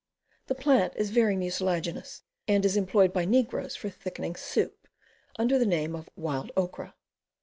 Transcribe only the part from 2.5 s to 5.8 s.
is employed by negroes for thickening soup, under the